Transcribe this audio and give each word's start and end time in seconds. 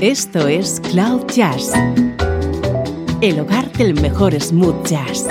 Esto 0.00 0.46
es 0.46 0.80
Cloud 0.92 1.26
Jazz, 1.34 1.72
el 3.20 3.40
hogar 3.40 3.72
del 3.72 4.00
mejor 4.00 4.32
smooth 4.40 4.86
jazz, 4.86 5.26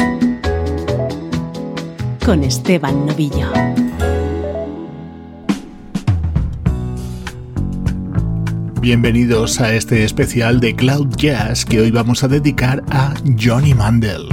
con 2.25 2.43
Esteban 2.43 3.05
Novillo. 3.05 3.49
Bienvenidos 8.81 9.61
a 9.61 9.73
este 9.73 10.03
especial 10.03 10.59
de 10.59 10.75
Cloud 10.75 11.15
Jazz 11.15 11.63
que 11.63 11.79
hoy 11.79 11.91
vamos 11.91 12.25
a 12.25 12.27
dedicar 12.27 12.83
a 12.89 13.13
Johnny 13.39 13.73
Mandel. 13.73 14.27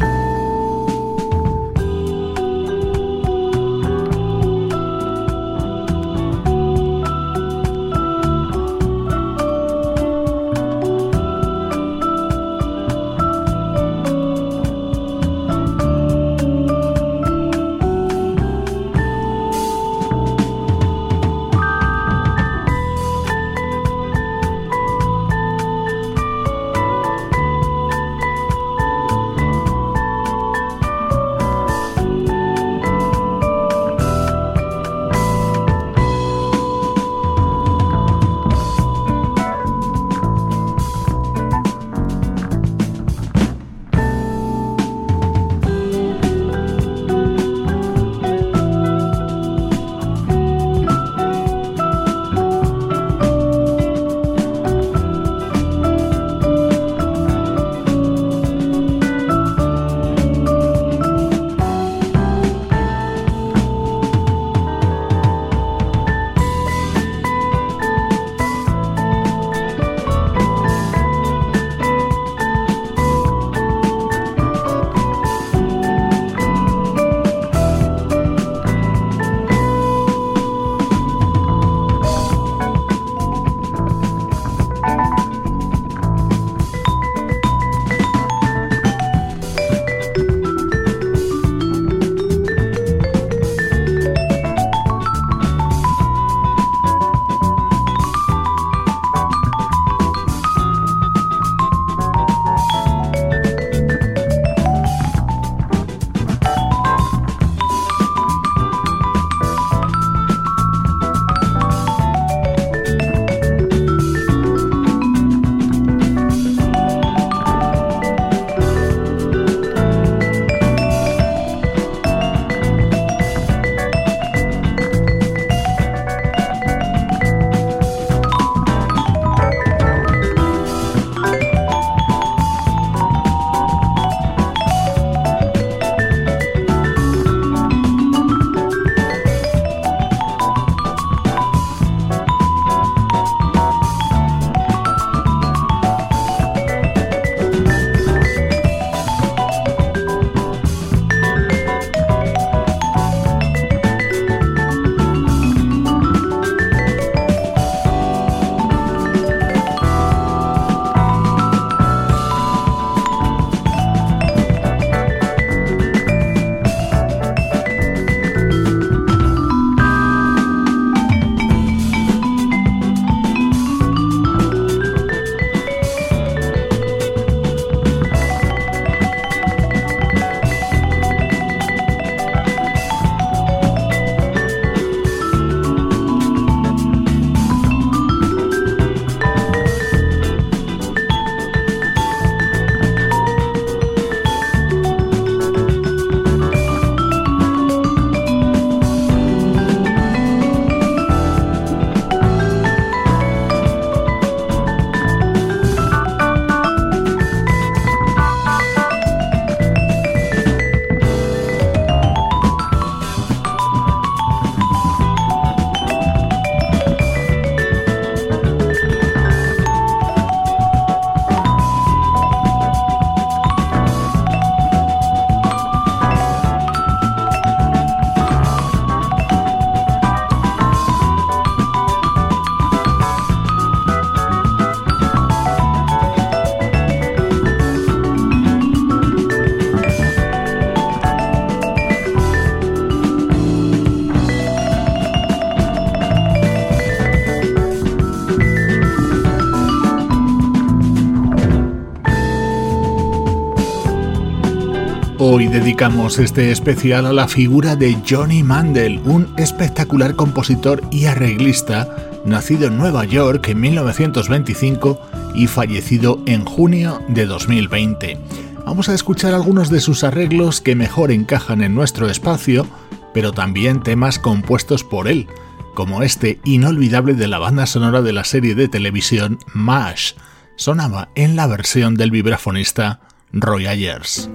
Dedicamos 255.54 256.18
este 256.18 256.50
especial 256.50 257.06
a 257.06 257.12
la 257.12 257.28
figura 257.28 257.76
de 257.76 257.96
Johnny 258.04 258.42
Mandel, 258.42 259.00
un 259.04 259.32
espectacular 259.36 260.16
compositor 260.16 260.82
y 260.90 261.04
arreglista, 261.04 261.96
nacido 262.24 262.66
en 262.66 262.76
Nueva 262.76 263.04
York 263.04 263.46
en 263.46 263.60
1925 263.60 265.00
y 265.36 265.46
fallecido 265.46 266.20
en 266.26 266.44
junio 266.44 267.00
de 267.06 267.26
2020. 267.26 268.18
Vamos 268.66 268.88
a 268.88 268.94
escuchar 268.94 269.32
algunos 269.32 269.70
de 269.70 269.78
sus 269.78 270.02
arreglos 270.02 270.60
que 270.60 270.74
mejor 270.74 271.12
encajan 271.12 271.62
en 271.62 271.72
nuestro 271.72 272.10
espacio, 272.10 272.66
pero 273.12 273.30
también 273.30 273.80
temas 273.80 274.18
compuestos 274.18 274.82
por 274.82 275.06
él. 275.06 275.28
como 275.74 276.02
este 276.02 276.40
inolvidable 276.44 277.14
de 277.14 277.26
la 277.26 277.38
banda 277.38 277.66
sonora 277.66 278.00
de 278.00 278.12
la 278.12 278.22
serie 278.22 278.54
de 278.56 278.68
televisión 278.68 279.38
MASH, 279.54 280.14
sonaba 280.56 281.10
en 281.14 281.34
la 281.34 281.48
versión 281.48 281.94
del 281.96 282.12
vibrafonista 282.12 283.00
Roy 283.32 283.66
Ayers. 283.66 284.30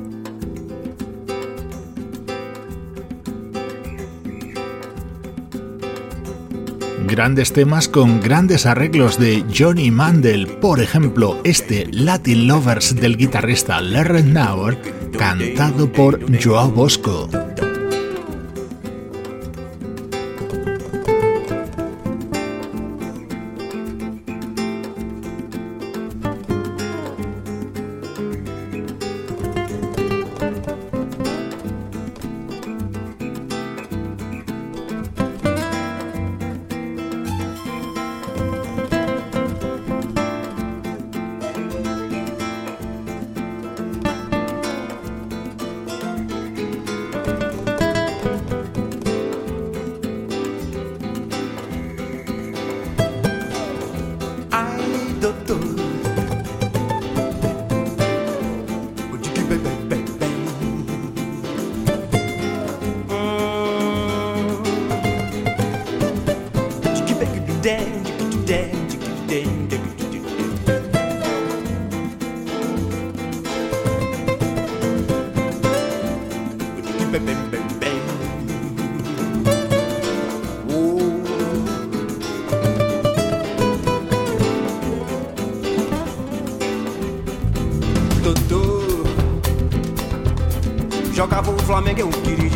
Grandes 7.09 7.53
temas 7.53 7.87
con 7.87 8.21
grandes 8.21 8.67
arreglos 8.67 9.17
de 9.17 9.43
Johnny 9.55 9.89
Mandel, 9.89 10.45
por 10.45 10.79
ejemplo, 10.79 11.41
este 11.43 11.87
Latin 11.91 12.47
Lovers 12.47 12.95
del 12.95 13.17
guitarrista 13.17 13.81
Larry 13.81 14.21
Nauer, 14.21 14.77
cantado 15.17 15.91
por 15.91 16.19
Joao 16.41 16.69
Bosco. 16.69 17.27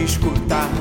Escutar. 0.03 0.72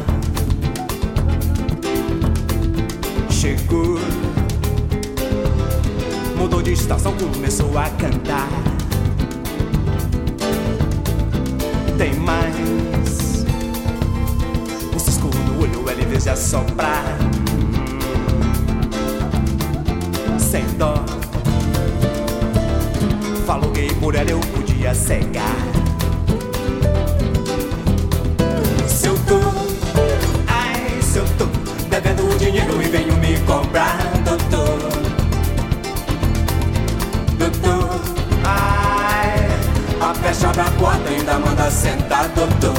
Sentar, 41.73 42.29
doutor. 42.29 42.75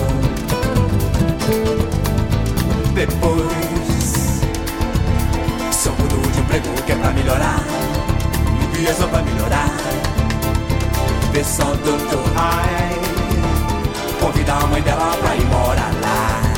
Depois, 2.94 4.42
só 5.72 5.90
mudo 5.92 6.31
de 6.31 6.40
emprego 6.40 6.69
que 6.86 6.92
é 6.92 6.95
pra 6.95 7.12
melhorar. 7.12 7.63
E 8.80 8.88
é 8.88 8.94
só 8.94 9.07
pra 9.07 9.22
melhorar. 9.24 9.69
Vê 11.31 11.44
só, 11.44 11.63
doutor, 11.63 12.24
ai, 12.36 12.95
convida 14.22 14.54
a 14.54 14.68
mãe 14.68 14.81
dela 14.81 15.18
pra 15.19 15.36
ir 15.36 15.46
morar 15.46 15.92
lá. 16.01 16.53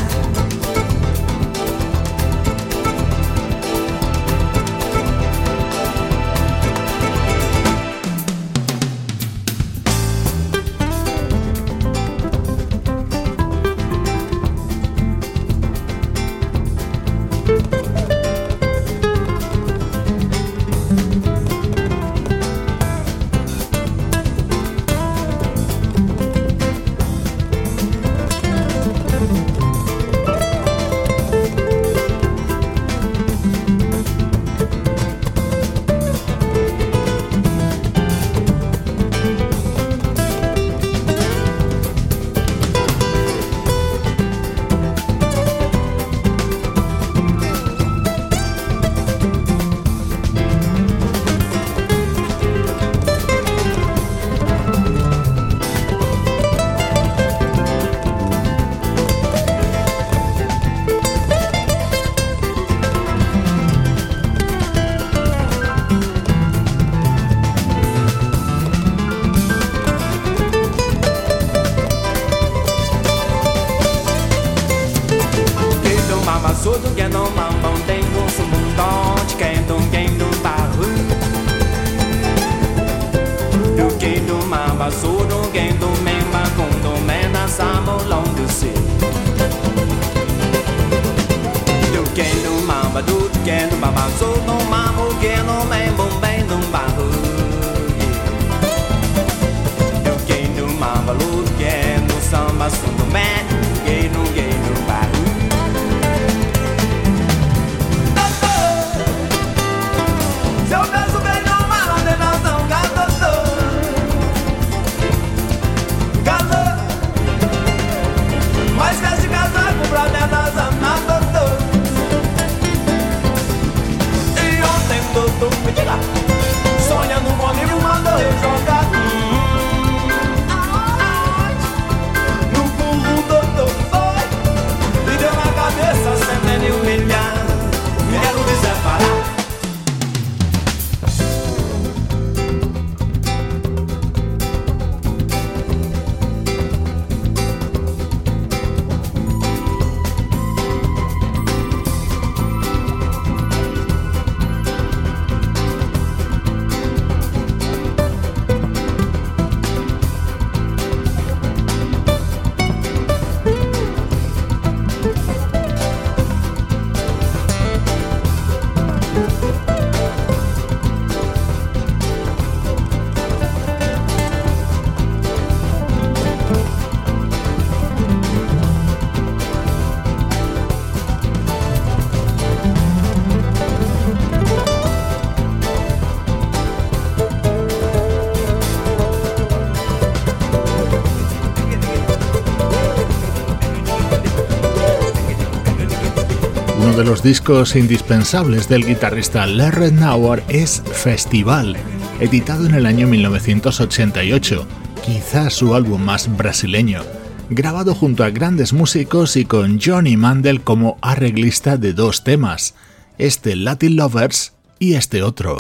De 196.93 197.03
los 197.03 197.23
discos 197.23 197.75
indispensables 197.75 198.69
del 198.69 198.85
guitarrista 198.85 199.47
Larry 199.47 199.91
Nauer 199.91 200.43
es 200.47 200.83
Festival, 200.93 201.75
editado 202.19 202.67
en 202.67 202.75
el 202.75 202.85
año 202.85 203.07
1988, 203.07 204.67
quizás 205.03 205.53
su 205.55 205.73
álbum 205.73 206.03
más 206.03 206.37
brasileño, 206.37 207.01
grabado 207.49 207.95
junto 207.95 208.23
a 208.23 208.29
grandes 208.29 208.71
músicos 208.71 209.35
y 209.35 209.45
con 209.45 209.81
Johnny 209.81 210.15
Mandel 210.15 210.61
como 210.61 210.97
arreglista 211.01 211.77
de 211.77 211.93
dos 211.93 212.23
temas, 212.23 212.75
este 213.17 213.55
Latin 213.55 213.95
Lovers 213.95 214.53
y 214.77 214.93
este 214.93 215.23
otro. 215.23 215.57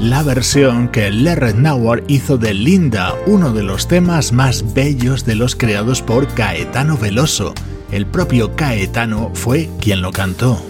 La 0.00 0.22
versión 0.22 0.88
que 0.88 1.10
Lerret 1.10 1.56
Nauer 1.56 2.04
hizo 2.08 2.38
de 2.38 2.54
Linda, 2.54 3.14
uno 3.26 3.52
de 3.52 3.62
los 3.62 3.86
temas 3.86 4.32
más 4.32 4.72
bellos 4.72 5.26
de 5.26 5.34
los 5.34 5.54
creados 5.54 6.00
por 6.00 6.26
Caetano 6.28 6.96
Veloso. 6.96 7.52
El 7.92 8.06
propio 8.06 8.56
Caetano 8.56 9.30
fue 9.34 9.68
quien 9.78 10.00
lo 10.00 10.10
cantó. 10.10 10.64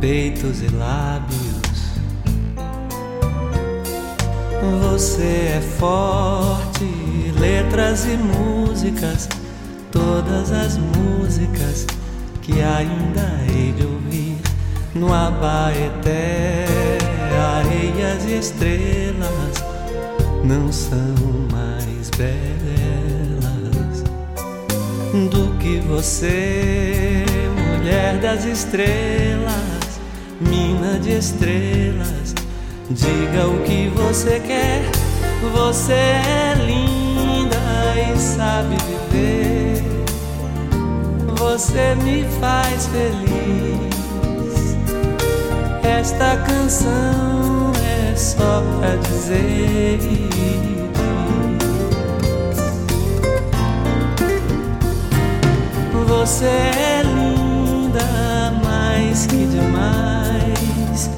Peitos 0.00 0.62
e 0.62 0.68
lábios. 0.68 1.58
Você 4.82 5.52
é 5.56 5.60
forte, 5.78 6.84
letras 7.38 8.04
e 8.04 8.16
músicas, 8.16 9.28
todas 9.92 10.50
as 10.50 10.76
músicas 10.76 11.86
que 12.42 12.60
ainda 12.60 13.44
hei 13.48 13.72
de 13.72 13.84
ouvir 13.84 14.38
no 14.94 15.14
Abaeté, 15.14 16.66
areias 17.58 18.24
e 18.24 18.38
estrelas 18.38 19.64
não 20.42 20.72
são 20.72 21.14
mais 21.52 22.10
belas 22.16 24.02
do 25.30 25.56
que 25.58 25.80
você, 25.80 27.24
mulher 27.78 28.18
das 28.18 28.44
estrelas 28.44 29.78
mina 30.40 30.98
de 30.98 31.18
estrelas. 31.18 32.34
Diga 32.90 33.46
o 33.48 33.62
que 33.64 33.88
você 33.88 34.40
quer, 34.40 34.82
você 35.52 35.92
é 35.92 36.54
linda 36.64 37.56
e 37.96 38.18
sabe 38.18 38.76
viver. 39.10 39.82
Você 41.36 41.94
me 41.96 42.24
faz 42.40 42.86
feliz. 42.86 43.88
Esta 45.82 46.36
canção 46.38 47.72
é 48.12 48.16
só 48.16 48.62
pra 48.78 48.96
dizer. 48.96 49.98
Você 56.06 56.46
é 56.46 56.97
linda 57.98 58.52
mais 58.62 59.26
que 59.26 59.46
demais 59.46 61.10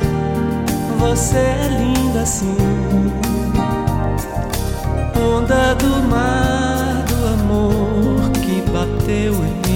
você 0.99 1.37
é 1.37 1.69
linda 1.79 2.23
assim. 2.23 2.57
Onda 5.17 5.75
do 5.75 6.03
mar 6.09 7.05
do 7.09 7.27
amor 7.35 8.31
que 8.33 8.63
bateu 8.71 9.35
em 9.35 9.70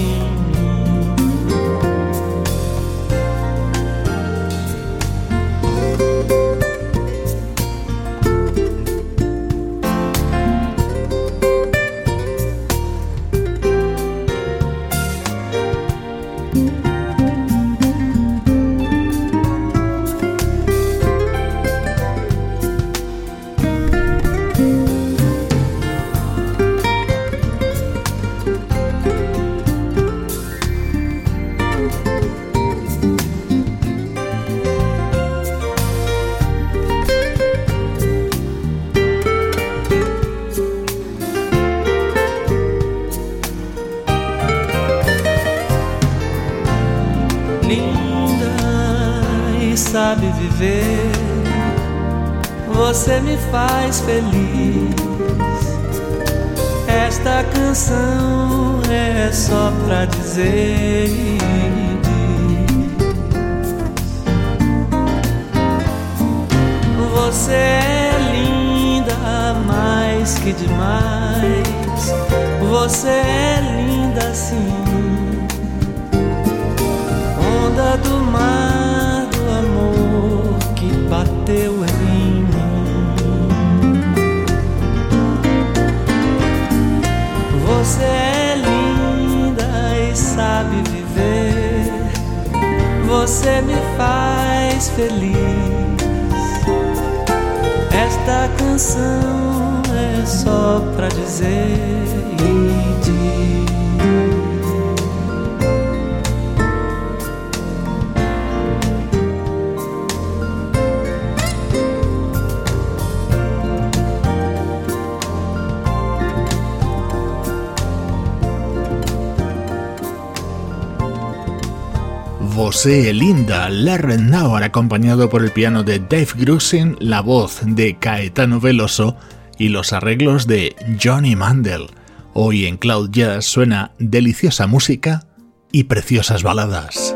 Linda 122.85 123.67
Now, 123.67 124.57
acompañado 124.57 125.27
por 125.27 125.43
el 125.43 125.49
piano 125.49 125.81
de 125.81 125.97
Dave 125.97 126.27
Grusin, 126.37 126.95
la 126.99 127.21
voz 127.21 127.61
de 127.65 127.97
Caetano 127.97 128.59
Veloso 128.59 129.17
y 129.57 129.69
los 129.69 129.91
arreglos 129.91 130.45
de 130.45 130.75
Johnny 131.03 131.35
Mandel. 131.35 131.87
Hoy 132.33 132.67
en 132.67 132.77
Cloud 132.77 133.09
Jazz 133.09 133.45
suena 133.45 133.93
deliciosa 133.97 134.67
música 134.67 135.25
y 135.71 135.85
preciosas 135.85 136.43
baladas. 136.43 137.15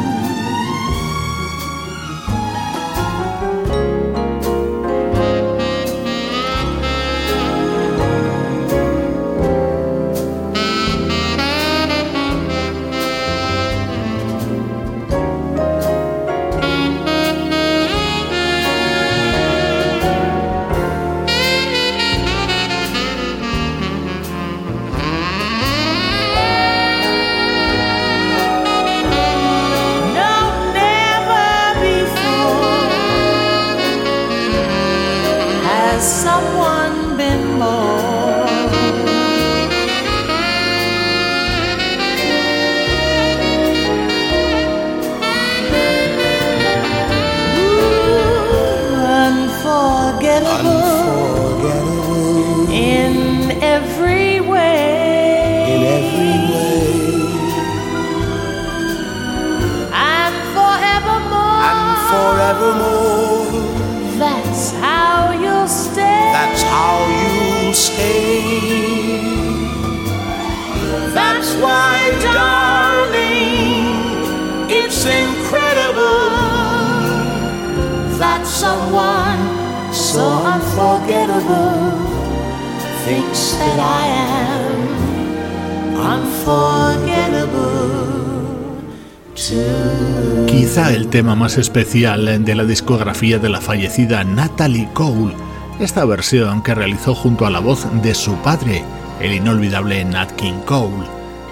Quizá 90.47 90.93
el 90.93 91.07
tema 91.07 91.35
más 91.35 91.57
especial 91.57 92.45
de 92.45 92.55
la 92.55 92.63
discografía 92.63 93.39
de 93.39 93.49
la 93.49 93.59
fallecida 93.59 94.23
Natalie 94.23 94.87
Cole, 94.93 95.33
esta 95.79 96.05
versión 96.05 96.61
que 96.63 96.75
realizó 96.75 97.15
junto 97.15 97.45
a 97.45 97.49
la 97.49 97.59
voz 97.59 97.85
de 98.01 98.13
su 98.13 98.35
padre, 98.35 98.83
el 99.19 99.33
inolvidable 99.33 100.05
Nat 100.05 100.31
King 100.33 100.61
Cole. 100.65 101.07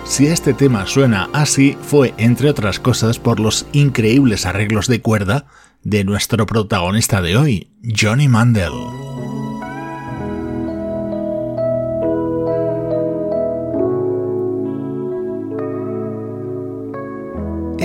Si 0.05 0.27
este 0.27 0.53
tema 0.53 0.85
suena 0.87 1.29
así, 1.33 1.77
fue 1.81 2.13
entre 2.17 2.49
otras 2.49 2.79
cosas 2.79 3.19
por 3.19 3.39
los 3.39 3.65
increíbles 3.73 4.45
arreglos 4.45 4.87
de 4.87 5.01
cuerda 5.01 5.45
de 5.83 6.03
nuestro 6.03 6.45
protagonista 6.45 7.21
de 7.21 7.37
hoy, 7.37 7.71
Johnny 7.83 8.27
Mandel. 8.27 9.18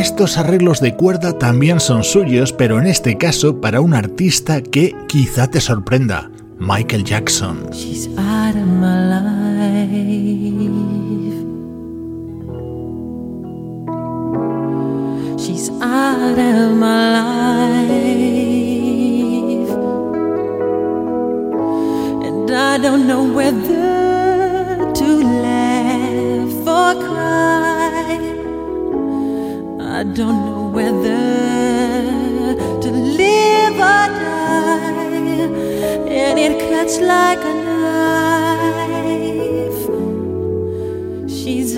Estos 0.05 0.37
arreglos 0.37 0.81
de 0.81 0.95
cuerda 0.95 1.39
también 1.39 1.81
son 1.81 2.05
suyos, 2.05 2.53
pero 2.53 2.79
en 2.79 2.87
este 2.87 3.17
caso 3.17 3.63
para 3.63 3.81
un 3.81 3.95
artista 3.95 4.61
que 4.61 4.95
quizá 5.09 5.47
te 5.47 5.63
sorprenda, 5.63 6.31
Michael 6.59 7.05
Jackson. 7.05 7.71
And 22.27 22.51
I 22.51 22.77
don't 22.77 23.07
know 23.07 23.25
whether 23.25 24.93
to. 24.93 25.15
Don't 30.13 30.45
know 30.45 30.69
whether 30.69 31.25
to 32.83 32.91
live 32.91 33.75
or 33.75 34.07
die, 34.21 35.49
and 36.09 36.39
it 36.39 36.61
cuts 36.71 37.01
like 37.01 37.43
a 37.43 37.55
knife. 37.65 38.15
She's 41.29 41.77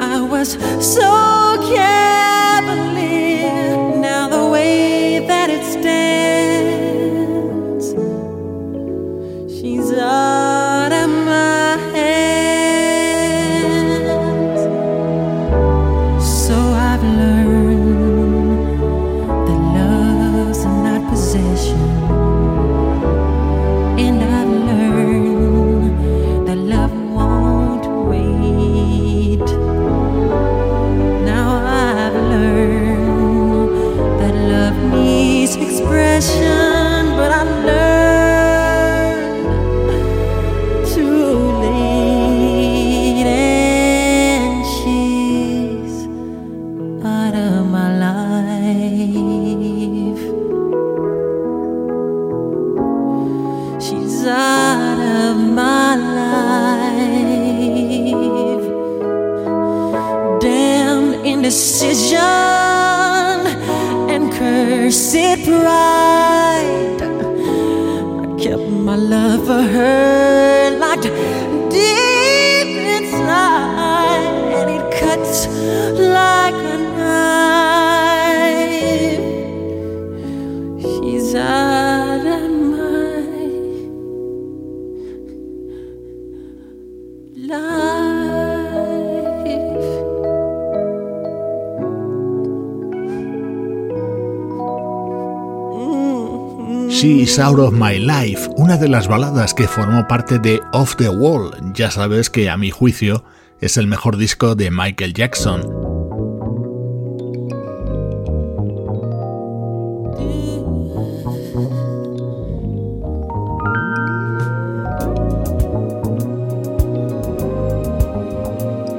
out 0.00 0.30
She's 0.80 1.99
Out 97.40 97.58
of 97.58 97.72
My 97.72 97.98
Life, 97.98 98.50
una 98.56 98.76
de 98.76 98.88
las 98.88 99.08
baladas 99.08 99.54
que 99.54 99.66
formó 99.66 100.06
parte 100.06 100.38
de 100.38 100.60
Off 100.72 100.96
the 100.96 101.08
Wall. 101.08 101.50
Ya 101.72 101.90
sabes 101.90 102.28
que 102.28 102.50
a 102.50 102.58
mi 102.58 102.70
juicio 102.70 103.24
es 103.60 103.78
el 103.78 103.86
mejor 103.86 104.18
disco 104.18 104.54
de 104.54 104.70
Michael 104.70 105.14
Jackson. 105.14 105.62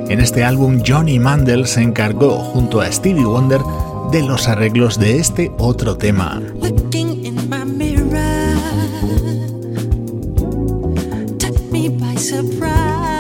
En 0.10 0.20
este 0.20 0.44
álbum 0.44 0.82
Johnny 0.86 1.20
Mandel 1.20 1.68
se 1.68 1.82
encargó 1.82 2.38
junto 2.40 2.82
a 2.82 2.92
Stevie 2.92 3.24
Wonder 3.24 3.62
de 4.12 4.24
los 4.24 4.48
arreglos 4.48 5.00
de 5.00 5.18
este 5.18 5.52
otro 5.58 5.96
tema. 5.96 6.42
If 12.30 13.11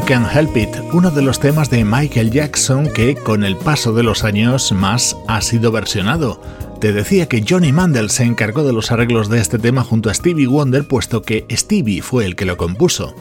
Can't 0.00 0.34
Help 0.34 0.56
It, 0.56 0.70
uno 0.92 1.10
de 1.10 1.22
los 1.22 1.38
temas 1.38 1.68
de 1.68 1.84
Michael 1.84 2.30
Jackson 2.30 2.90
que 2.92 3.14
con 3.14 3.44
el 3.44 3.56
paso 3.56 3.92
de 3.92 4.02
los 4.02 4.24
años 4.24 4.72
más 4.72 5.16
ha 5.28 5.40
sido 5.42 5.70
versionado. 5.70 6.40
Te 6.80 6.92
decía 6.92 7.28
que 7.28 7.44
Johnny 7.46 7.72
Mandel 7.72 8.08
se 8.08 8.24
encargó 8.24 8.64
de 8.64 8.72
los 8.72 8.90
arreglos 8.90 9.28
de 9.28 9.40
este 9.40 9.58
tema 9.58 9.84
junto 9.84 10.08
a 10.08 10.14
Stevie 10.14 10.46
Wonder 10.46 10.88
puesto 10.88 11.22
que 11.22 11.46
Stevie 11.50 12.00
fue 12.00 12.24
el 12.24 12.36
que 12.36 12.46
lo 12.46 12.56
compuso. 12.56 13.14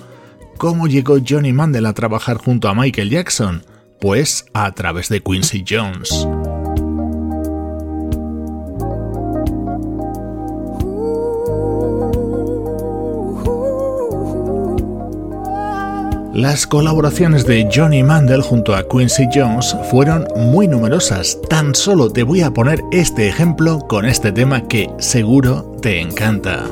¿Cómo 0.57 0.87
llegó 0.87 1.17
Johnny 1.27 1.51
Mandel 1.51 1.85
a 1.85 1.93
trabajar 1.93 2.37
junto 2.37 2.69
a 2.69 2.73
Michael 2.73 3.09
Jackson? 3.09 3.63
Pues 3.99 4.45
a 4.53 4.71
través 4.71 5.09
de 5.09 5.21
Quincy 5.21 5.65
Jones. 5.67 6.27
Las 16.41 16.65
colaboraciones 16.65 17.45
de 17.45 17.69
Johnny 17.71 18.01
Mandel 18.01 18.41
junto 18.41 18.73
a 18.73 18.81
Quincy 18.89 19.27
Jones 19.31 19.77
fueron 19.91 20.25
muy 20.35 20.67
numerosas. 20.67 21.37
Tan 21.47 21.75
solo 21.75 22.11
te 22.11 22.23
voy 22.23 22.41
a 22.41 22.49
poner 22.49 22.81
este 22.91 23.27
ejemplo 23.27 23.77
con 23.87 24.05
este 24.05 24.31
tema 24.31 24.67
que 24.67 24.89
seguro 24.97 25.77
te 25.83 26.01
encanta. 26.01 26.65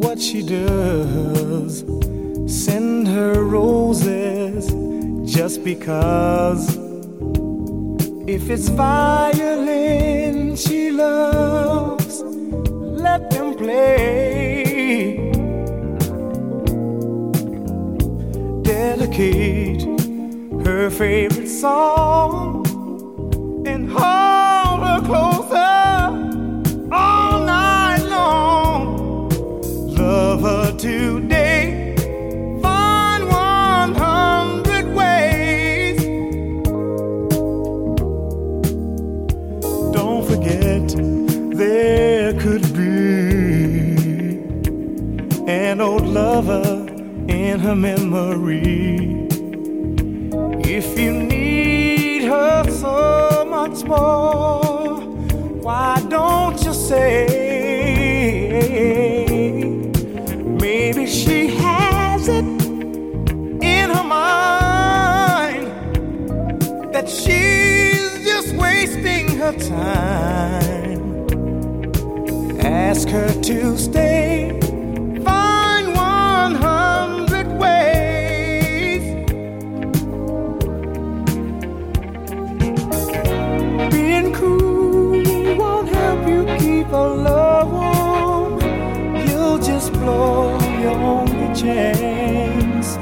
What 0.00 0.18
she 0.18 0.42
does. 0.42 1.84
Send 2.48 3.06
her 3.06 3.44
roses 3.44 4.66
just 5.24 5.62
because. 5.62 6.76
If 8.26 8.50
it's 8.50 8.68
violin 8.70 10.56
she 10.56 10.90
loves, 10.90 12.24
let 12.24 13.30
them 13.30 13.54
play. 13.54 15.27
Dedicate 18.78 19.82
her 20.64 20.88
favorite 20.88 21.48
song 21.48 22.64
and 23.66 23.90
hold 23.90 24.37
her 47.68 47.76
memory. 47.76 49.28
If 50.64 50.98
you 50.98 51.12
need 51.12 52.22
her 52.22 52.64
so 52.70 53.44
much 53.44 53.84
more, 53.84 55.02
why 55.66 56.02
don't 56.08 56.58
you 56.64 56.72
say? 56.72 57.26
Maybe 60.66 61.06
she 61.06 61.48
has 61.48 62.28
it 62.28 62.46
in 63.62 63.90
her 63.90 64.04
mind 64.04 65.66
that 66.94 67.06
she's 67.06 68.24
just 68.24 68.54
wasting 68.54 69.36
her 69.36 69.52
time. 69.52 71.00
Ask 72.60 73.08
her 73.10 73.28
to 73.42 73.76
stay 73.76 74.57
chance. 91.60 92.96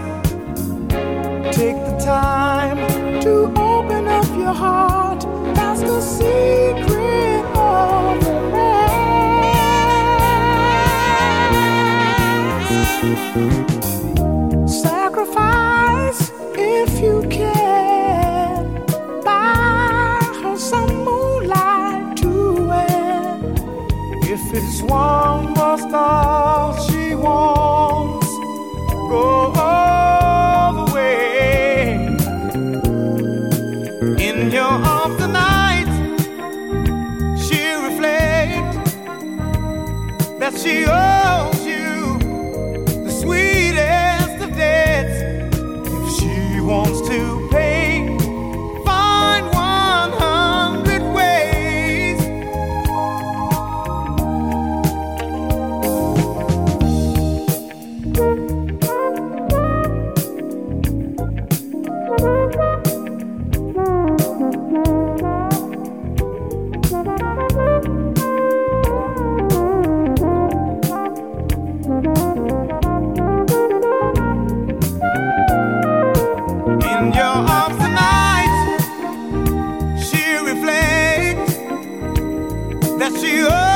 Take 1.54 1.76
the 1.76 1.96
time 2.02 2.78
to 3.20 3.52
open 3.60 4.08
up 4.08 4.26
your 4.36 4.54
heart. 4.54 5.20
That's 5.54 5.82
the 5.82 6.00
secret 6.00 7.44
of 7.54 8.26
romance. 8.26 8.82
Sacrifice 14.82 16.32
if 16.54 17.00
you 17.00 17.26
can. 17.28 18.84
Buy 19.22 20.20
her 20.42 20.56
some 20.56 21.04
moonlight 21.04 22.16
to 22.18 22.54
wear. 22.68 23.38
If 24.22 24.42
it's 24.54 24.80
one 24.82 25.52
more 25.52 25.78
star 25.78 26.80
she 26.80 27.14
wants 27.14 27.55
that 83.26 83.75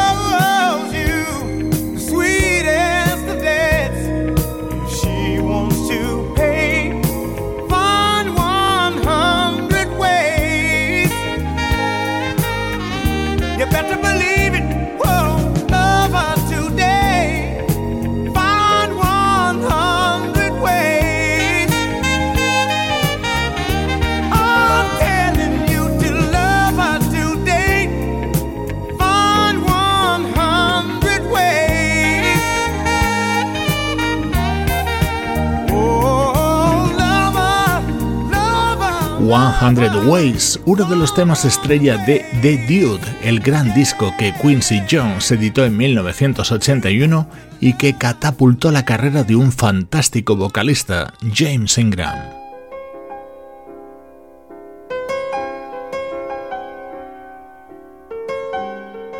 100 39.30 40.08
Ways, 40.08 40.58
uno 40.64 40.84
de 40.84 40.96
los 40.96 41.14
temas 41.14 41.44
estrella 41.44 41.96
de 41.98 42.24
The 42.42 42.66
Dude, 42.66 43.18
el 43.22 43.38
gran 43.38 43.72
disco 43.74 44.12
que 44.18 44.34
Quincy 44.42 44.82
Jones 44.90 45.30
editó 45.30 45.64
en 45.64 45.76
1981 45.76 47.28
y 47.60 47.74
que 47.74 47.96
catapultó 47.96 48.72
la 48.72 48.84
carrera 48.84 49.22
de 49.22 49.36
un 49.36 49.52
fantástico 49.52 50.34
vocalista, 50.34 51.14
James 51.32 51.78
Ingram. 51.78 52.18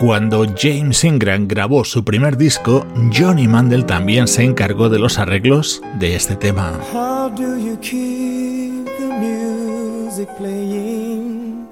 Cuando 0.01 0.45
James 0.59 1.05
Ingram 1.05 1.47
grabó 1.47 1.85
su 1.85 2.05
primer 2.05 2.37
disco, 2.37 2.85
Johnny 3.17 3.47
Mandel 3.47 3.87
también 3.87 4.27
se 4.27 4.43
encargó 4.43 4.89
de 4.89 4.99
los 4.99 5.19
arreglos 5.19 5.83
de 6.01 6.17
este 6.17 6.35
tema. 6.35 6.81
Music 10.21 10.37
playing? 10.37 11.69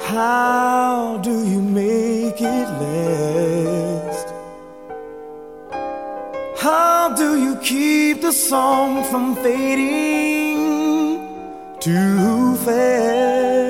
How 0.00 1.20
do 1.22 1.30
you 1.46 1.60
make 1.62 2.40
it 2.40 2.68
last? 2.82 4.28
How 6.58 7.14
do 7.14 7.36
you 7.40 7.56
keep 7.56 8.22
the 8.22 8.32
song 8.32 9.04
from 9.10 9.36
fading 9.36 10.58
too 11.80 12.56
fast? 12.66 13.64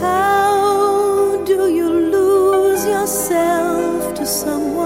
How 0.00 1.42
do 1.44 1.68
you 1.78 1.88
lose 2.16 2.84
yourself 2.86 4.14
to 4.14 4.26
someone 4.26 4.77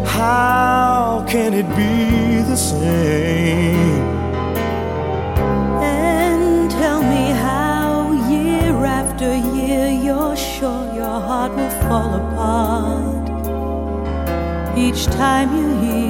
how 0.07 1.27
can 1.29 1.55
it 1.55 1.69
be 1.75 2.43
the 2.49 2.57
same? 2.57 3.24
Each 14.95 15.07
time 15.07 15.53
you 15.57 15.67
hear 15.81 16.04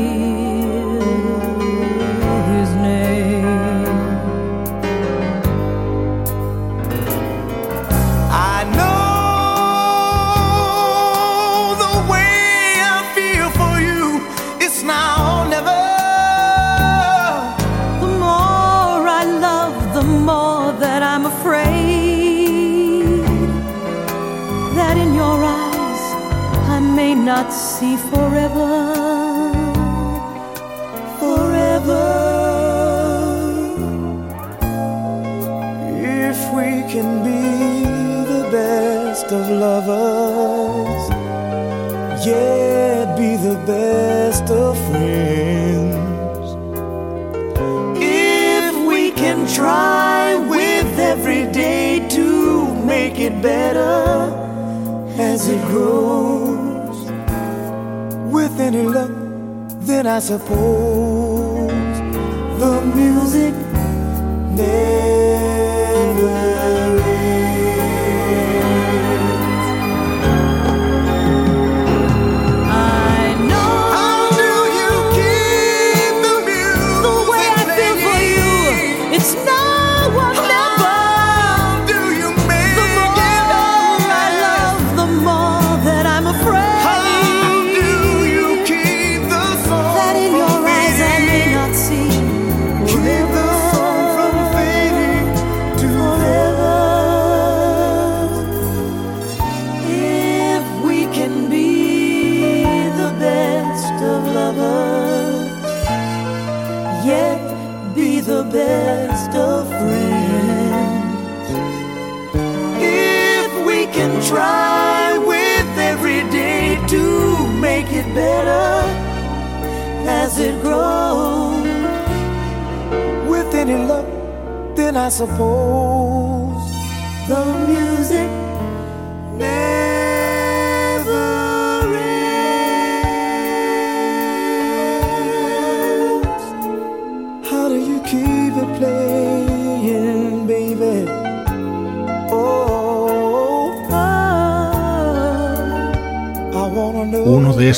better 53.44 54.32
as 55.18 55.48
it 55.48 55.60
grows, 55.66 56.98
with 58.32 58.58
any 58.58 58.82
luck, 58.82 59.10
then 59.80 60.06
I 60.06 60.18
suppose 60.18 61.70
the 62.58 62.74
music 62.96 63.54
never 64.56 65.43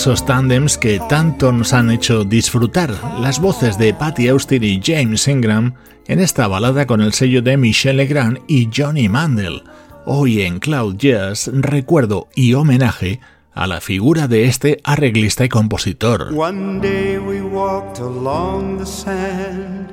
esos 0.07 0.25
tándems 0.25 0.79
que 0.79 1.01
tanto 1.09 1.51
nos 1.51 1.73
han 1.73 1.91
hecho 1.91 2.23
disfrutar, 2.23 2.95
las 3.19 3.41
voces 3.41 3.77
de 3.77 3.93
Patty 3.93 4.29
Auster 4.29 4.63
y 4.63 4.81
James 4.81 5.27
Ingram 5.27 5.75
en 6.07 6.21
esta 6.21 6.47
balada 6.47 6.87
con 6.87 7.01
el 7.01 7.13
sello 7.13 7.43
de 7.43 7.57
Michelle 7.57 7.97
Legrand 7.97 8.39
y 8.47 8.71
Johnny 8.73 9.09
Mandel. 9.09 9.65
Hoy 10.05 10.43
en 10.43 10.61
Cloud 10.61 10.95
Jazz 10.97 11.51
recuerdo 11.53 12.29
y 12.37 12.55
homenaje 12.55 13.19
a 13.53 13.67
la 13.67 13.81
figura 13.81 14.29
de 14.29 14.45
este 14.45 14.79
arreglista 14.85 15.45
y 15.45 15.49
compositor. 15.49 16.33
One 16.33 16.81
day 16.81 17.19
we 17.19 17.43
walked 17.43 17.99
along 17.99 18.79
the 18.79 18.87
sand, 18.87 19.91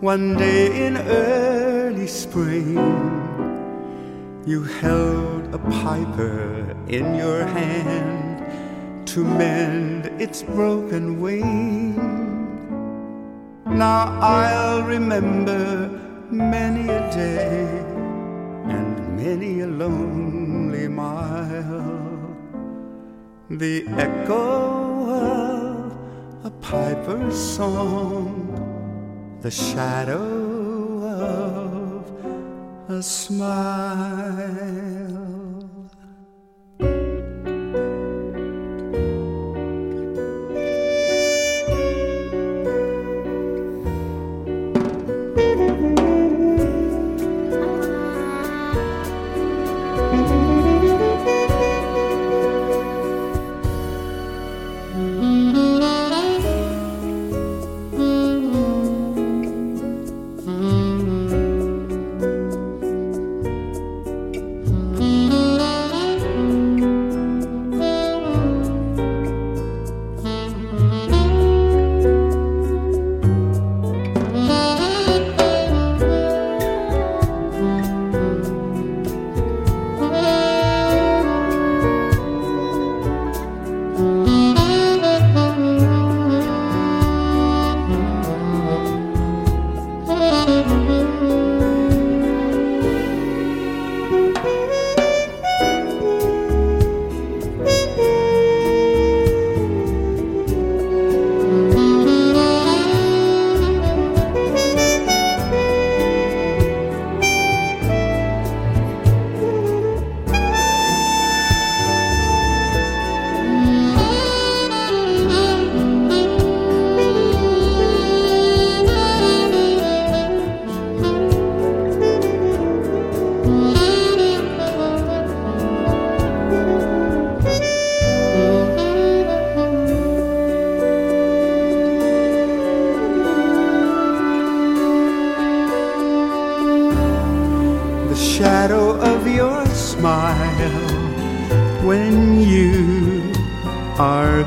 one 0.00 0.36
day 0.38 0.86
in 0.86 0.96
early 0.96 2.08
spring. 2.08 2.78
You 4.46 4.64
held 4.80 5.54
a 5.54 5.58
piper 5.58 6.74
in 6.88 7.14
your 7.14 7.44
hand 7.44 8.23
to 9.06 9.24
mend 9.24 10.06
its 10.20 10.42
broken 10.42 11.20
wing. 11.20 11.94
Now 13.66 14.18
I'll 14.20 14.82
remember 14.82 15.88
many 16.30 16.88
a 16.88 17.10
day 17.12 17.66
and 18.66 19.16
many 19.16 19.60
a 19.60 19.66
lonely 19.66 20.88
mile 20.88 22.04
the 23.50 23.86
echo 23.88 25.10
of 25.10 25.92
a 26.44 26.50
piper's 26.60 27.38
song, 27.38 28.50
the 29.42 29.50
shadow 29.50 31.04
of 31.04 32.10
a 32.90 33.02
smile. 33.02 34.04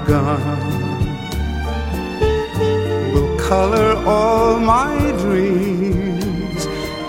Gone 0.07 0.77
will 3.13 3.37
color 3.37 3.93
all 4.05 4.57
my 4.57 4.95
dreams 5.23 6.65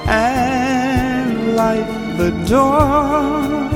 and 0.09 1.55
light 1.55 1.91
the 2.19 2.31
dawn. 2.49 3.69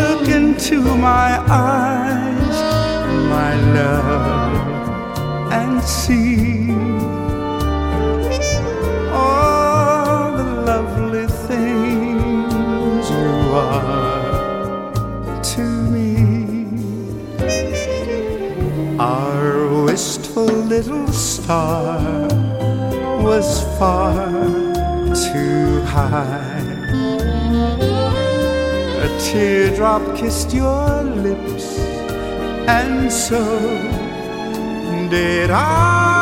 Look 0.00 0.28
into 0.28 0.82
my 1.10 1.30
eyes, 1.48 2.56
my 3.36 3.52
love, 3.78 5.52
and 5.52 5.82
see 5.82 6.45
star 21.46 22.26
was 23.22 23.62
far 23.78 24.34
too 25.14 25.80
high. 25.82 26.58
A 29.04 29.08
teardrop 29.20 30.02
kissed 30.16 30.52
your 30.52 31.04
lips, 31.04 31.78
and 32.66 33.12
so 33.12 33.44
did 35.08 35.50
I. 35.52 36.15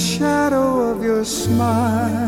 shadow 0.00 0.90
of 0.90 1.02
your 1.02 1.24
smile. 1.24 2.19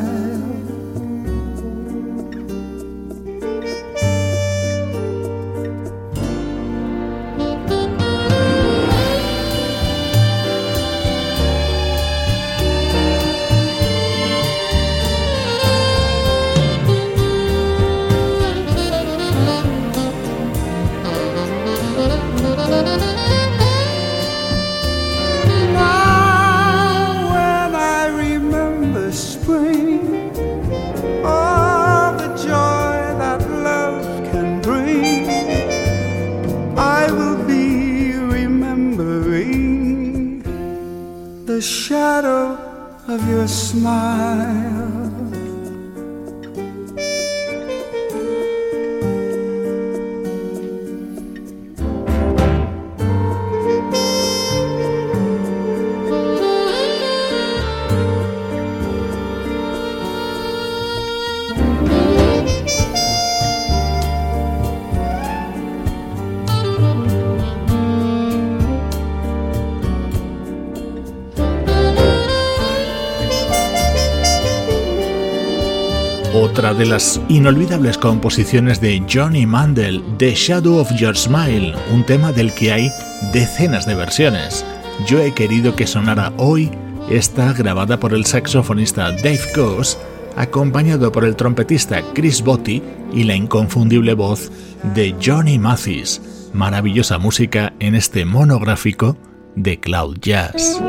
De 76.74 76.86
las 76.86 77.20
inolvidables 77.28 77.98
composiciones 77.98 78.80
de 78.80 79.02
Johnny 79.10 79.46
Mandel, 79.46 80.02
The 80.18 80.34
Shadow 80.34 80.78
of 80.78 80.92
Your 80.94 81.16
Smile, 81.16 81.74
un 81.92 82.04
tema 82.04 82.32
del 82.32 82.52
que 82.54 82.72
hay 82.72 82.90
decenas 83.32 83.86
de 83.86 83.94
versiones. 83.94 84.64
Yo 85.06 85.18
he 85.18 85.32
querido 85.32 85.76
que 85.76 85.86
sonara 85.86 86.32
hoy 86.38 86.70
esta 87.10 87.52
grabada 87.52 87.98
por 87.98 88.14
el 88.14 88.24
saxofonista 88.24 89.10
Dave 89.10 89.40
Coase, 89.54 89.98
acompañado 90.36 91.12
por 91.12 91.24
el 91.24 91.36
trompetista 91.36 92.00
Chris 92.14 92.42
Botti 92.42 92.82
y 93.12 93.24
la 93.24 93.34
inconfundible 93.34 94.14
voz 94.14 94.50
de 94.94 95.14
Johnny 95.22 95.58
Mathis. 95.58 96.22
Maravillosa 96.54 97.18
música 97.18 97.72
en 97.80 97.94
este 97.94 98.24
monográfico 98.24 99.16
de 99.56 99.78
Cloud 99.78 100.18
Jazz. 100.20 100.80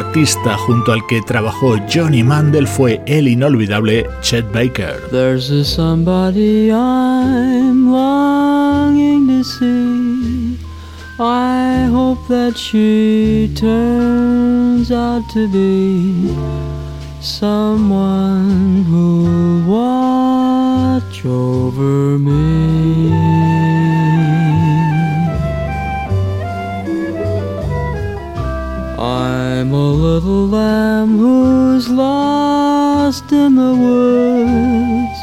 Artista 0.00 0.56
junto 0.56 0.92
al 0.92 1.06
que 1.06 1.20
trabajó 1.22 1.76
Johnny 1.92 2.22
Mandel 2.22 2.66
fue 2.66 3.02
el 3.06 3.28
inolvidable 3.28 4.06
Chet 4.22 4.50
Baker. 4.52 5.00
There's 5.10 5.50
a 5.50 5.64
somebody 5.64 6.70
I'm 6.70 7.90
longing 7.90 9.28
to 9.28 9.44
see. 9.44 10.58
I 11.18 11.86
hope 11.92 12.26
that 12.28 12.56
she 12.56 13.52
turns 13.54 14.90
out 14.90 15.22
to 15.34 15.46
be 15.48 16.34
someone 17.20 18.84
who'll 18.84 19.66
watch 19.68 21.24
over 21.26 22.18
me. 22.18 22.69
Little 30.14 30.48
lamb 30.48 31.18
who's 31.18 31.88
lost 31.88 33.30
in 33.30 33.54
the 33.54 33.74
woods. 33.86 35.18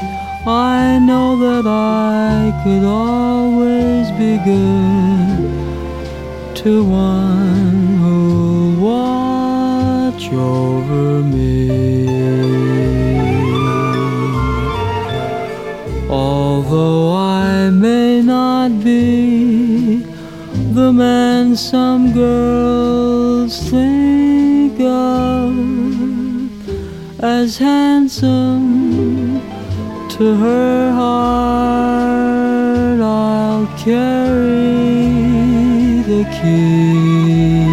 I 0.47 0.97
know 1.07 1.29
that 1.45 1.65
I 1.67 2.53
could 2.63 2.85
always 2.85 4.05
be 4.21 4.33
good 4.51 5.39
to 6.61 6.85
one 6.85 7.79
who'll 8.01 8.75
watch 8.91 10.23
over 10.31 11.21
me. 11.35 11.67
Although 16.09 17.13
I 17.13 17.69
may 17.71 18.21
not 18.21 18.69
be 18.81 19.97
the 20.79 20.93
man 20.93 21.57
some 21.57 22.13
girls 22.13 23.69
think 23.69 24.26
of 24.79 25.53
as 27.23 27.57
handsome 27.57 29.39
to 30.09 30.35
her 30.35 30.91
heart 30.91 32.19
I'll 32.99 33.67
carry 33.77 34.43
the 36.11 36.23
key 36.37 37.65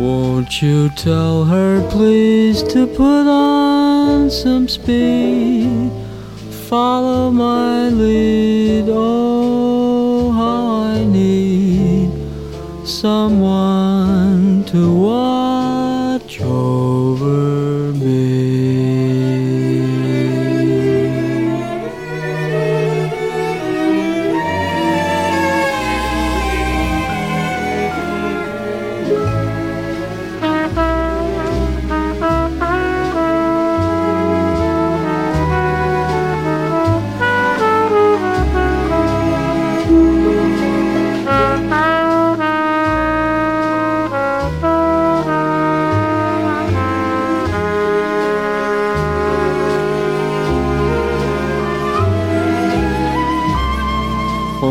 Won't 0.00 0.62
you 0.62 0.88
tell 0.90 1.44
her 1.44 1.88
please 1.90 2.62
to 2.74 2.86
put 2.86 3.26
on 3.26 4.30
some 4.30 4.68
speed 4.68 5.90
follow 6.70 7.32
my 7.32 7.88
lead. 7.88 8.84
Oh, 8.88 9.29
someone 12.90 14.64
to 14.64 14.92
watch 14.92 15.59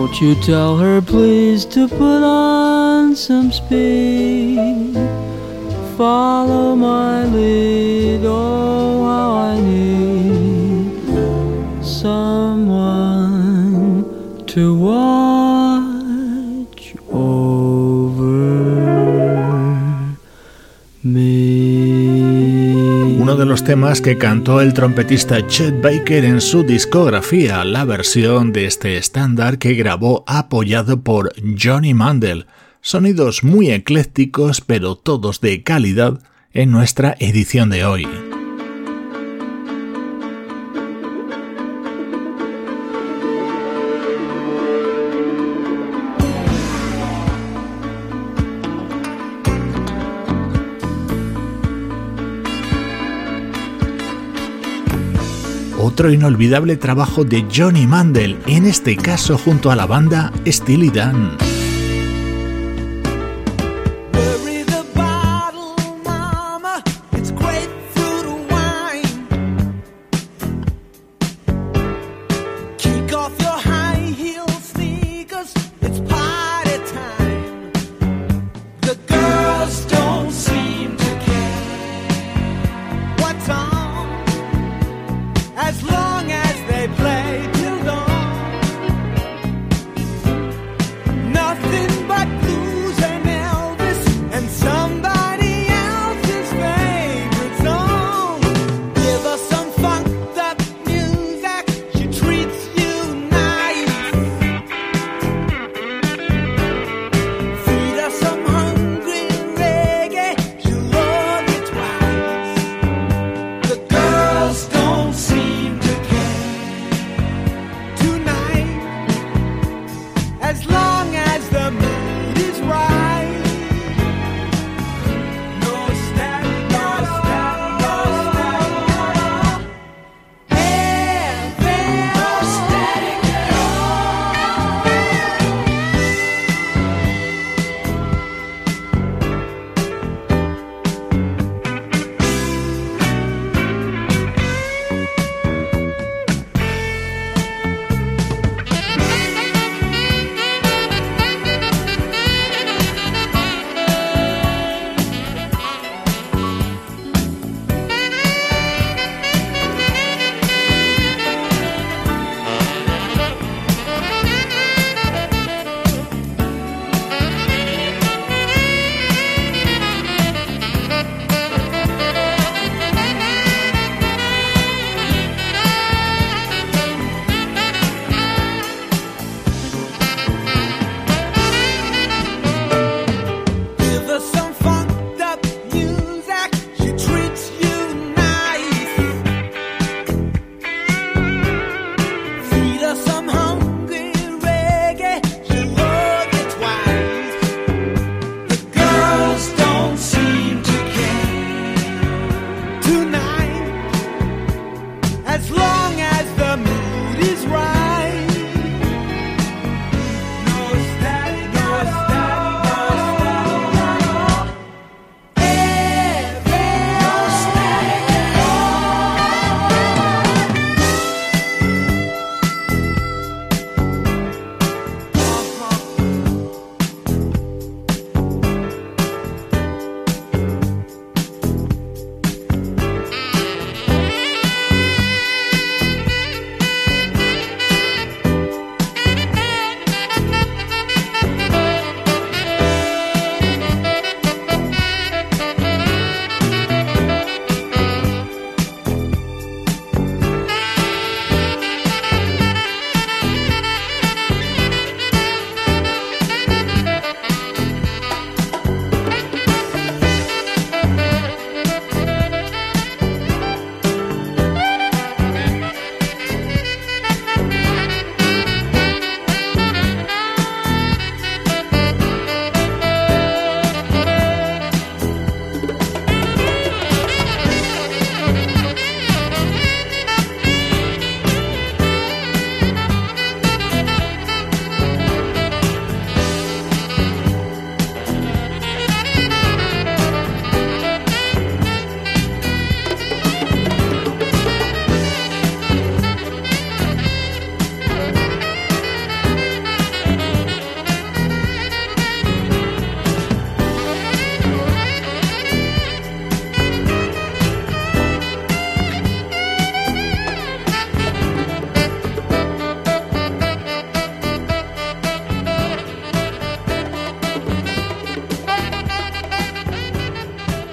Won't 0.09 0.21
you 0.21 0.33
tell 0.41 0.75
her 0.77 1.01
please 1.03 1.65
to 1.65 1.87
put 1.87 2.23
on 2.23 3.15
some 3.15 3.51
speed? 3.51 4.95
Follow 5.95 6.75
my 6.75 7.25
lead, 7.25 8.25
oh 8.25 8.58
los 23.49 23.63
temas 23.63 23.99
que 23.99 24.15
cantó 24.15 24.61
el 24.61 24.75
trompetista 24.75 25.47
Chet 25.47 25.81
Baker 25.81 26.23
en 26.23 26.39
su 26.39 26.61
discografía, 26.61 27.65
la 27.65 27.83
versión 27.83 28.53
de 28.53 28.67
este 28.67 28.95
estándar 28.95 29.57
que 29.57 29.73
grabó 29.73 30.23
apoyado 30.27 31.01
por 31.01 31.33
Johnny 31.59 31.95
Mandel. 31.95 32.45
Sonidos 32.81 33.43
muy 33.43 33.71
eclécticos 33.71 34.61
pero 34.61 34.95
todos 34.95 35.41
de 35.41 35.63
calidad 35.63 36.21
en 36.53 36.69
nuestra 36.69 37.15
edición 37.19 37.71
de 37.71 37.85
hoy. 37.85 38.28
Otro 55.99 56.13
inolvidable 56.13 56.77
trabajo 56.77 57.25
de 57.25 57.45
Johnny 57.53 57.85
Mandel, 57.85 58.37
en 58.47 58.65
este 58.65 58.95
caso 58.95 59.37
junto 59.37 59.69
a 59.69 59.75
la 59.75 59.85
banda 59.85 60.31
Steely 60.47 60.91
Dan. 60.91 61.48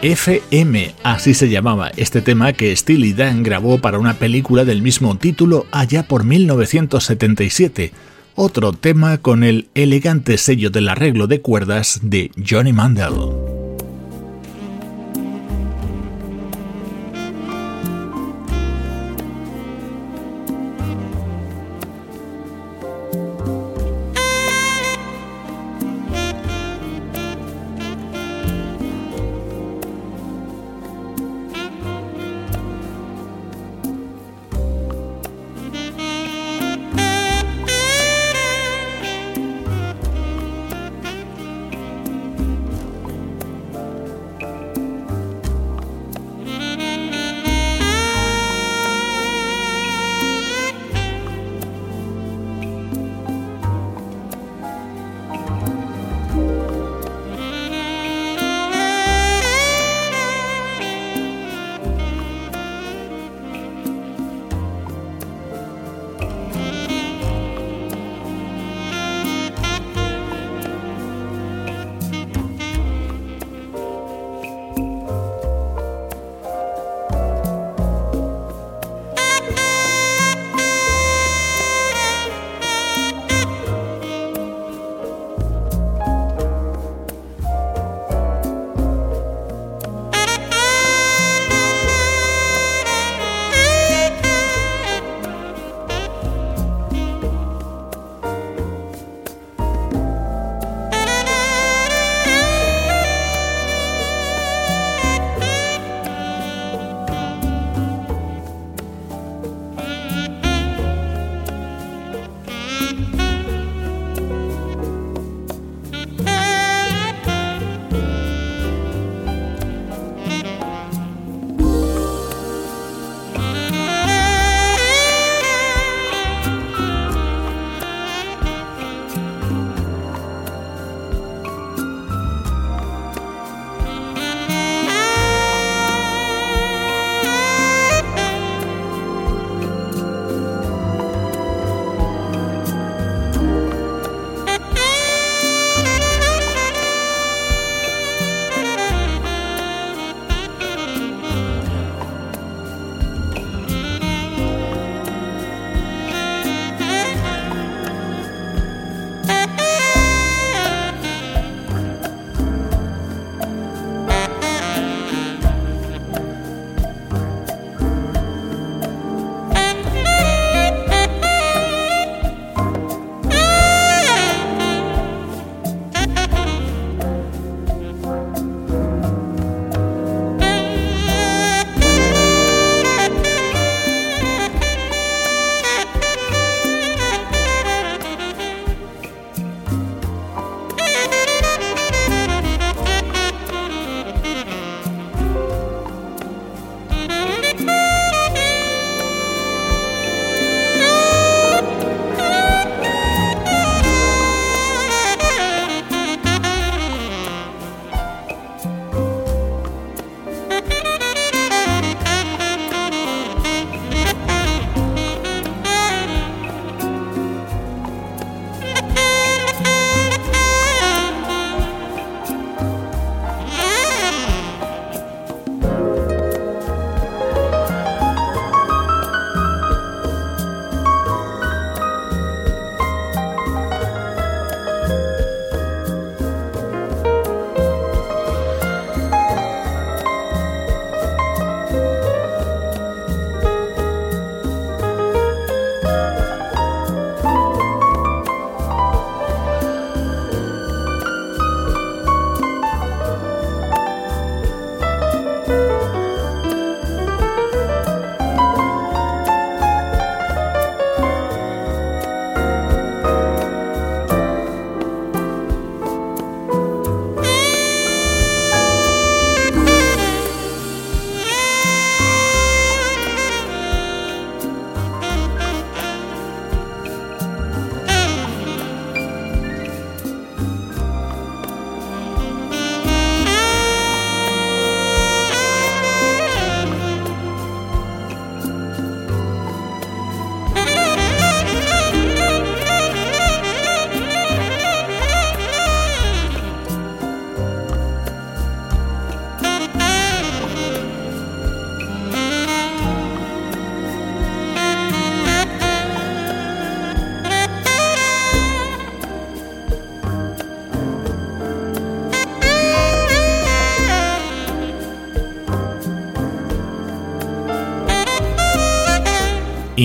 FM, 0.07 0.95
así 1.03 1.35
se 1.35 1.49
llamaba 1.49 1.91
este 1.97 2.23
tema 2.23 2.53
que 2.53 2.77
Steely 2.77 3.13
Dan 3.13 3.43
grabó 3.43 3.79
para 3.79 3.99
una 3.99 4.15
película 4.15 4.65
del 4.65 4.81
mismo 4.81 5.19
título 5.19 5.67
allá 5.73 6.07
por 6.07 6.23
1977, 6.23 7.91
otro 8.37 8.73
tema 8.73 9.19
con 9.19 9.43
el 9.43 9.67
elegante 9.75 10.39
sello 10.39 10.71
del 10.71 10.91
arreglo 10.91 11.27
de 11.27 11.41
cuerdas 11.41 11.99
de 12.05 12.31
Johnny 12.49 12.73
Mandel. 12.73 13.66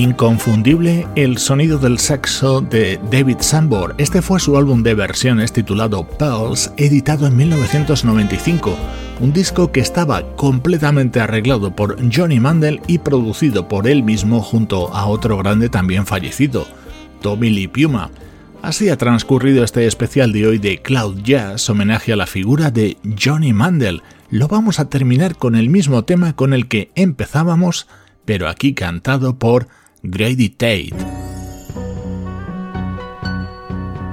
Inconfundible 0.02 1.06
el 1.16 1.38
sonido 1.38 1.78
del 1.78 1.99
saxo 1.99 2.60
de 2.60 2.99
David 3.12 3.38
Sambor. 3.41 3.93
Este 3.99 4.24
fue 4.24 4.39
su 4.39 4.58
álbum 4.58 4.82
de 4.82 4.95
versiones 4.95 5.54
titulado 5.54 6.08
Pearls, 6.08 6.74
editado 6.76 7.28
en 7.28 7.38
1995, 7.38 8.76
un 9.20 9.32
disco 9.32 9.72
que 9.72 9.80
estaba 9.80 10.36
completamente 10.36 11.20
arreglado 11.20 11.76
por 11.76 11.97
Johnny 12.12 12.39
Mandel 12.39 12.82
y 12.88 12.97
producido 12.97 13.68
por 13.68 13.88
él 13.88 14.02
mismo 14.02 14.41
junto 14.41 14.91
a 14.91 15.06
otro 15.06 15.38
grande 15.38 15.70
también 15.70 16.08
fallecido, 16.08 16.66
Tommy 17.22 17.52
Lee 17.52 17.68
Puma. 17.68 18.10
Así 18.64 18.89
ha 18.89 18.97
transcurrido 18.97 19.64
este 19.64 19.86
especial 19.86 20.32
de 20.32 20.47
hoy 20.47 20.58
de 20.58 20.82
Cloud 20.82 21.22
Jazz, 21.22 21.70
homenaje 21.70 22.12
a 22.12 22.16
la 22.16 22.26
figura 22.26 22.72
de 22.72 22.97
Johnny 23.24 23.54
Mandel. 23.54 24.02
Lo 24.32 24.47
vamos 24.47 24.80
a 24.80 24.89
terminar 24.89 25.36
con 25.36 25.56
el 25.56 25.70
mismo 25.70 26.06
tema 26.06 26.34
con 26.34 26.54
el 26.54 26.68
que 26.68 26.89
empezábamos, 26.95 27.88
pero 28.26 28.49
aquí 28.49 28.74
cantado 28.74 29.38
por 29.38 29.68
Grady 30.04 30.49
Tate. 30.49 30.95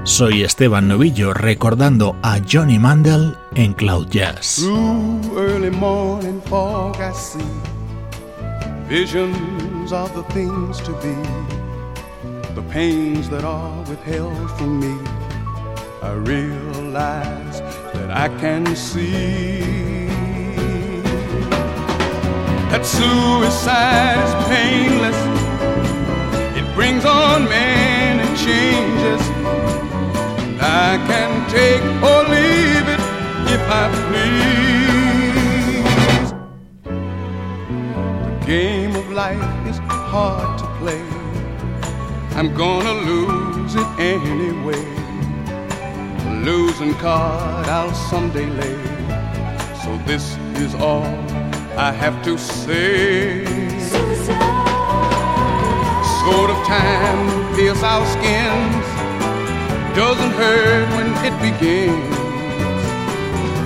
Soy 0.05 0.43
Esteban 0.43 0.87
Novillo 0.87 1.33
recordando 1.33 2.17
a 2.23 2.41
Johnny 2.41 2.79
Mandel 2.79 3.35
en 3.55 3.73
Cloud 3.73 4.11
Jazz. 4.11 4.63
I 16.01 16.11
to 16.11 16.15
realize 16.15 17.61
that 17.95 18.11
I 18.11 18.29
can 18.41 18.77
see 18.77 20.09
that 22.71 22.85
suicide 22.85 24.19
is 25.09 25.38
brings 26.79 27.05
on 27.05 27.43
many 27.49 28.23
changes. 28.37 29.21
I 30.61 30.97
can 31.11 31.31
take 31.51 31.83
or 32.09 32.23
leave 32.37 32.87
it 32.95 33.01
if 33.55 33.63
I 33.83 33.85
please. 34.07 34.69
The 36.85 38.47
game 38.47 38.95
of 38.95 39.11
life 39.11 39.67
is 39.67 39.79
hard 39.89 40.57
to 40.61 40.67
play. 40.79 41.05
I'm 42.39 42.55
gonna 42.55 42.97
lose 43.11 43.75
it 43.75 43.89
anyway. 43.99 44.85
The 46.23 46.33
losing 46.49 46.95
card 46.95 47.67
I'll 47.67 47.93
someday 47.93 48.47
lay. 48.61 48.79
So 49.83 49.91
this 50.07 50.25
is 50.65 50.77
all 50.77 51.13
I 51.77 51.91
have 51.91 52.23
to 52.23 52.39
say 52.39 53.78
coat 56.31 56.51
of 56.51 56.61
time 56.67 57.57
pierce 57.57 57.83
our 57.83 58.05
skins. 58.15 58.87
Doesn't 59.97 60.33
hurt 60.43 60.87
when 60.97 61.09
it 61.29 61.35
begins, 61.41 62.17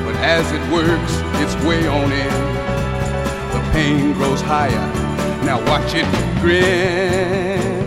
but 0.04 0.14
as 0.36 0.46
it 0.56 0.62
works 0.76 1.12
its 1.42 1.54
way 1.66 1.82
on 1.88 2.08
in, 2.24 2.34
the 3.54 3.62
pain 3.72 4.12
grows 4.12 4.40
higher. 4.40 4.86
Now 5.44 5.58
watch 5.70 5.90
it 5.94 6.06
grin. 6.40 7.82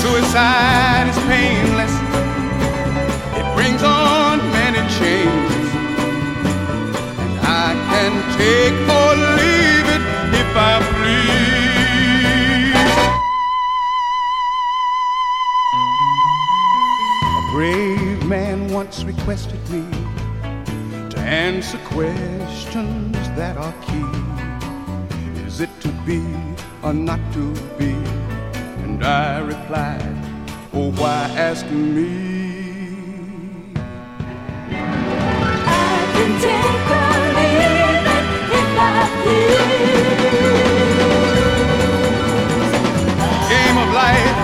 Suicide 0.00 1.06
is 1.12 1.18
painless. 1.32 1.94
It 3.38 3.46
brings 3.56 3.82
on 3.82 4.38
many 4.58 4.82
changes. 4.98 5.68
And 7.24 7.34
I 7.66 7.68
can 7.90 8.12
take 8.38 8.76
or 8.98 9.12
leave 9.38 9.87
requested 19.08 19.60
me 19.70 19.84
to 21.08 21.18
answer 21.18 21.78
questions 21.96 23.16
that 23.38 23.56
are 23.56 23.72
key. 23.88 24.12
Is 25.46 25.62
it 25.62 25.70
to 25.80 25.88
be 26.04 26.22
or 26.82 26.92
not 26.92 27.20
to 27.32 27.44
be? 27.78 27.92
And 28.84 29.02
I 29.02 29.38
replied, 29.38 30.16
Oh, 30.74 30.90
why 31.00 31.20
ask 31.48 31.64
me? 31.70 32.10
I 35.64 36.00
can 36.14 36.32
take 36.44 36.88
or 37.00 37.16
leave 37.38 37.64
it 37.80 38.04
if 38.58 38.70
I 38.88 39.00
please. 39.22 39.88
Game 43.52 43.78
of 43.84 43.88
life 44.04 44.38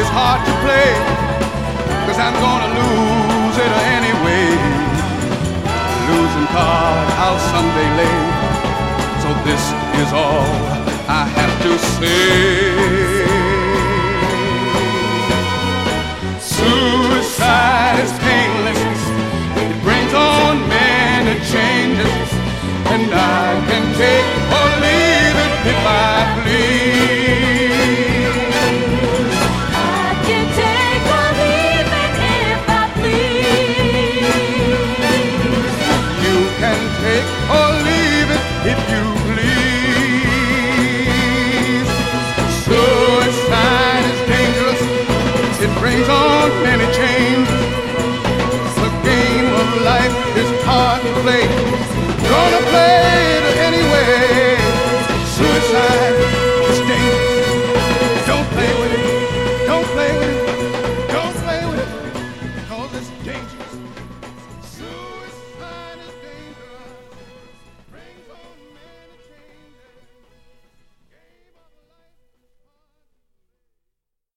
is 0.00 0.08
hard 0.18 0.40
to 0.48 0.52
play, 0.64 0.90
cause 2.06 2.18
I'm 2.18 2.36
gonna 2.46 2.70
lose 2.80 3.19
consider 3.60 3.80
anyway. 3.98 4.46
Losing 6.08 6.46
card, 6.48 7.08
I'll 7.22 7.38
someday 7.52 7.90
lay. 8.00 8.18
So 9.22 9.28
this 9.44 9.64
is 10.00 10.12
all 10.12 10.48
I 11.08 11.24
have 11.36 11.54
to 11.64 11.72
say. 11.96 12.70
Suicide 16.40 18.00
is 18.04 18.12
painless. 18.26 19.00
It 19.64 19.82
brings 19.82 20.14
on 20.14 20.68
many 20.68 21.34
changes, 21.52 22.28
and 22.94 23.12
I 23.12 23.44
can 23.68 23.84
take 24.02 24.28
or 24.56 24.68
leave 24.84 25.36
it 25.44 25.54
if 25.72 25.80
I 25.86 26.42
please. 26.42 27.19
on 46.10 46.50
any 46.66 46.88
chains. 46.98 47.48
The 48.82 48.90
game 49.08 49.48
of 49.62 49.68
life 49.90 50.16
is 50.42 50.50
hard 50.64 51.00
to 51.02 51.12
play. 51.22 51.44
Gonna 52.30 52.62
play 52.70 53.38
it 53.38 53.56
anyway. 53.68 54.49